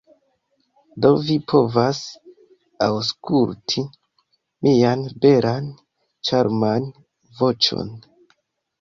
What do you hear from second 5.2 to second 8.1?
belan, ĉarman... voĉon.